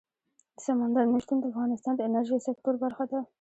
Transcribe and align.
سمندر 0.65 1.05
نه 1.13 1.19
شتون 1.23 1.37
د 1.39 1.45
افغانستان 1.51 1.93
د 1.95 2.01
انرژۍ 2.07 2.39
سکتور 2.47 2.75
برخه 2.83 3.03
ده. 3.11 3.19